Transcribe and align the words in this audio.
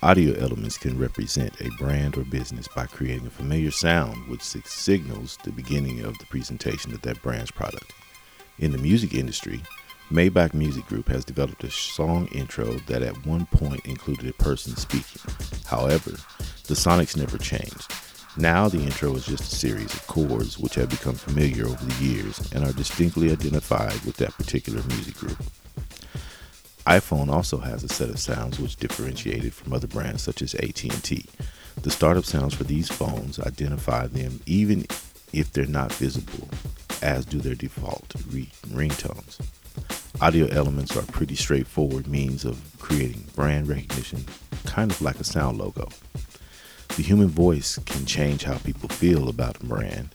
Audio 0.00 0.32
elements 0.34 0.78
can 0.78 0.96
represent 0.96 1.60
a 1.60 1.70
brand 1.70 2.16
or 2.16 2.22
business 2.22 2.68
by 2.68 2.86
creating 2.86 3.26
a 3.26 3.30
familiar 3.30 3.72
sound 3.72 4.28
which 4.28 4.42
signals 4.42 5.36
the 5.42 5.50
beginning 5.50 6.04
of 6.04 6.16
the 6.18 6.26
presentation 6.26 6.94
of 6.94 7.02
that 7.02 7.20
brand's 7.20 7.50
product. 7.50 7.92
In 8.60 8.70
the 8.70 8.78
music 8.78 9.12
industry, 9.12 9.60
Maybach 10.08 10.54
Music 10.54 10.86
Group 10.86 11.08
has 11.08 11.24
developed 11.24 11.64
a 11.64 11.70
song 11.72 12.28
intro 12.28 12.74
that 12.86 13.02
at 13.02 13.26
one 13.26 13.46
point 13.46 13.84
included 13.86 14.28
a 14.28 14.32
person 14.34 14.76
speaking. 14.76 15.20
However, 15.66 16.12
the 16.68 16.74
sonics 16.74 17.16
never 17.16 17.36
changed. 17.36 17.92
Now 18.36 18.68
the 18.68 18.80
intro 18.80 19.16
is 19.16 19.26
just 19.26 19.52
a 19.52 19.56
series 19.56 19.92
of 19.92 20.06
chords 20.06 20.60
which 20.60 20.76
have 20.76 20.90
become 20.90 21.16
familiar 21.16 21.66
over 21.66 21.84
the 21.84 22.04
years 22.04 22.52
and 22.52 22.64
are 22.64 22.72
distinctly 22.72 23.32
identified 23.32 24.00
with 24.04 24.16
that 24.18 24.34
particular 24.34 24.80
music 24.84 25.16
group 25.16 25.42
iPhone 26.88 27.30
also 27.30 27.58
has 27.58 27.84
a 27.84 27.88
set 27.88 28.08
of 28.08 28.18
sounds 28.18 28.58
which 28.58 28.76
differentiate 28.76 29.44
it 29.44 29.52
from 29.52 29.74
other 29.74 29.86
brands 29.86 30.22
such 30.22 30.40
as 30.40 30.54
AT&T. 30.54 31.26
The 31.82 31.90
startup 31.90 32.24
sounds 32.24 32.54
for 32.54 32.64
these 32.64 32.88
phones 32.88 33.38
identify 33.38 34.06
them 34.06 34.40
even 34.46 34.86
if 35.34 35.52
they're 35.52 35.66
not 35.66 35.92
visible, 35.92 36.48
as 37.02 37.26
do 37.26 37.40
their 37.40 37.54
default 37.54 38.14
re- 38.30 38.50
ringtones. 38.68 39.38
Audio 40.22 40.46
elements 40.46 40.96
are 40.96 41.02
pretty 41.12 41.34
straightforward 41.34 42.06
means 42.06 42.46
of 42.46 42.58
creating 42.78 43.26
brand 43.36 43.68
recognition, 43.68 44.24
kind 44.64 44.90
of 44.90 45.02
like 45.02 45.20
a 45.20 45.24
sound 45.24 45.58
logo. 45.58 45.90
The 46.96 47.02
human 47.02 47.28
voice 47.28 47.78
can 47.84 48.06
change 48.06 48.44
how 48.44 48.56
people 48.56 48.88
feel 48.88 49.28
about 49.28 49.62
a 49.62 49.66
brand 49.66 50.08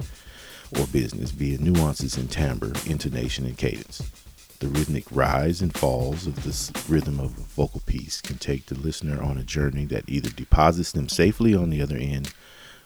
or 0.80 0.88
business 0.88 1.30
via 1.30 1.60
nuances 1.60 2.18
in 2.18 2.30
timbre, 2.30 2.74
intonation, 2.88 3.46
and 3.46 3.55
cadence. 3.55 4.02
The 4.63 4.70
rhythmic 4.70 5.03
rise 5.12 5.62
and 5.62 5.77
falls 5.77 6.26
of 6.26 6.45
this 6.45 6.71
rhythm 6.88 7.20
of 7.20 7.38
a 7.38 7.41
vocal 7.41 7.81
piece 7.81 8.21
can 8.21 8.38
take 8.38 8.67
the 8.67 8.80
listener 8.80 9.21
on 9.21 9.38
a 9.38 9.44
journey 9.44 9.84
that 9.88 10.05
either 10.08 10.30
deposits 10.30 10.94
them 10.94 11.09
safely 11.09 11.54
on 11.54 11.70
the 11.70 11.81
other 11.81 11.98
end 11.98 12.34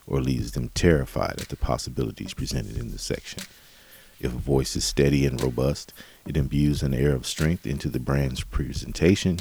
or 0.07 0.19
leaves 0.19 0.53
them 0.53 0.69
terrified 0.69 1.39
at 1.39 1.49
the 1.49 1.55
possibilities 1.55 2.33
presented 2.33 2.77
in 2.77 2.89
the 2.89 2.97
section. 2.97 3.43
If 4.19 4.33
a 4.33 4.39
voice 4.39 4.75
is 4.75 4.85
steady 4.85 5.23
and 5.27 5.39
robust, 5.39 5.93
it 6.25 6.35
imbues 6.35 6.81
an 6.81 6.95
air 6.95 7.13
of 7.13 7.27
strength 7.27 7.67
into 7.67 7.89
the 7.89 7.99
brand's 7.99 8.43
presentation. 8.43 9.37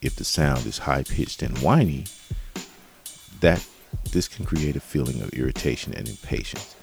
If 0.00 0.16
the 0.16 0.24
sound 0.24 0.64
is 0.64 0.78
high 0.78 1.02
pitched 1.02 1.42
and 1.42 1.58
whiny, 1.58 2.06
that 3.40 3.62
this 4.12 4.28
can 4.28 4.46
create 4.46 4.76
a 4.76 4.80
feeling 4.80 5.20
of 5.20 5.28
irritation 5.34 5.92
and 5.92 6.08
impatience. 6.08 6.74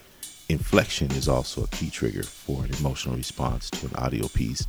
Inflection 0.72 1.12
is 1.12 1.28
also 1.28 1.66
a 1.66 1.68
key 1.68 1.90
trigger 1.90 2.24
for 2.24 2.64
an 2.64 2.74
emotional 2.76 3.18
response 3.18 3.70
to 3.72 3.88
an 3.88 3.96
audio 3.96 4.30
piece 4.30 4.66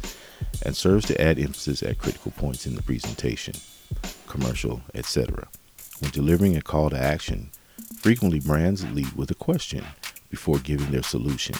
and 0.67 0.77
serves 0.77 1.07
to 1.07 1.21
add 1.21 1.39
emphasis 1.39 1.81
at 1.81 1.99
critical 1.99 2.33
points 2.33 2.67
in 2.67 2.75
the 2.75 2.83
presentation, 2.83 3.55
commercial, 4.27 4.83
etc. 4.97 5.47
When 6.01 6.11
delivering 6.11 6.57
a 6.57 6.61
call 6.61 6.91
to 6.91 6.99
action, 6.99 7.53
frequently 8.01 8.41
brands 8.41 8.85
lead 8.85 9.13
with 9.13 9.31
a 9.31 9.37
question 9.37 9.85
before 10.29 10.59
giving 10.59 10.91
their 10.91 11.05
solution, 11.05 11.55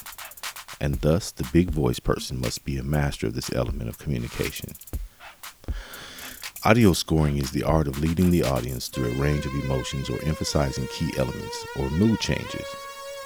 and 0.81 0.97
thus 0.97 1.31
the 1.31 1.49
big 1.53 1.71
voice 1.71 2.01
person 2.01 2.41
must 2.41 2.65
be 2.65 2.79
a 2.79 2.83
master 2.83 3.29
of 3.29 3.35
this 3.35 3.53
element 3.53 3.89
of 3.89 3.99
communication. 3.99 4.73
Audio 6.65 6.95
scoring 6.95 7.39
is 7.39 7.53
the 7.53 7.63
art 7.63 7.87
of 7.87 8.01
leading 8.01 8.33
the 8.33 8.43
audience 8.43 8.89
through 8.89 9.13
a 9.13 9.23
range 9.23 9.47
of 9.47 9.55
emotions 9.55 10.11
or 10.11 10.21
emphasizing 10.25 10.89
key 10.89 11.13
elements 11.17 11.65
or 11.79 11.89
mood 11.91 12.19
changes 12.19 12.67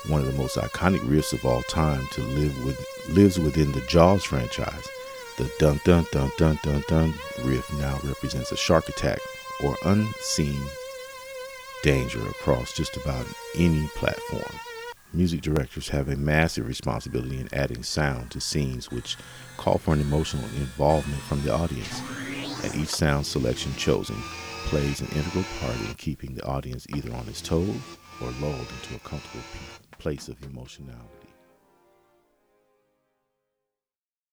one 0.08 0.20
of 0.20 0.26
the 0.26 0.32
most 0.32 0.56
iconic 0.56 1.00
riffs 1.00 1.32
of 1.32 1.44
all 1.44 1.62
time 1.62 2.06
to 2.12 2.20
live 2.22 2.64
with 2.64 3.08
lives 3.08 3.38
within 3.38 3.72
the 3.72 3.80
Jaws 3.82 4.24
franchise. 4.24 4.88
The 5.36 5.50
dun 5.58 5.80
dun 5.84 6.06
dun 6.12 6.30
dun 6.38 6.58
dun 6.62 6.82
dun 6.88 7.14
riff 7.44 7.70
now 7.74 7.98
represents 8.04 8.52
a 8.52 8.56
shark 8.56 8.88
attack 8.88 9.18
or 9.62 9.76
unseen 9.84 10.60
danger 11.82 12.20
across 12.28 12.72
just 12.72 12.96
about 12.96 13.26
any 13.56 13.86
platform. 13.88 14.60
Music 15.12 15.40
directors 15.40 15.88
have 15.88 16.08
a 16.08 16.16
massive 16.16 16.66
responsibility 16.66 17.40
in 17.40 17.48
adding 17.52 17.82
sound 17.82 18.30
to 18.30 18.40
scenes 18.40 18.90
which 18.90 19.16
call 19.56 19.78
for 19.78 19.94
an 19.94 20.00
emotional 20.00 20.44
involvement 20.56 21.22
from 21.22 21.42
the 21.42 21.52
audience. 21.52 22.00
And 22.64 22.74
each 22.74 22.88
sound 22.88 23.26
selection 23.26 23.72
chosen 23.74 24.16
plays 24.66 25.00
an 25.00 25.08
integral 25.08 25.44
part 25.60 25.76
in 25.76 25.94
keeping 25.94 26.34
the 26.34 26.44
audience 26.44 26.86
either 26.90 27.14
on 27.14 27.28
its 27.28 27.40
toes 27.40 27.76
or 28.20 28.30
lulled 28.40 28.58
into 28.58 28.96
a 28.96 29.08
comfortable 29.08 29.44
place 29.98 30.28
of 30.28 30.42
emotionality. 30.42 31.25